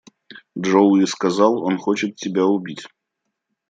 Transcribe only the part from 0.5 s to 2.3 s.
Джоуи сказал, он хочет